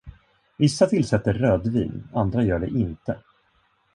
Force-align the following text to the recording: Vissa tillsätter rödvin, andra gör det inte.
Vissa 0.57 0.87
tillsätter 0.87 1.33
rödvin, 1.33 2.07
andra 2.13 2.43
gör 2.43 2.59
det 2.59 2.67
inte. 2.67 3.17